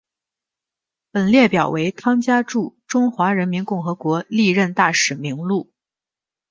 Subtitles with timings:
[1.11, 5.69] 本列表为汤加驻中华人民共和国历任大使名录。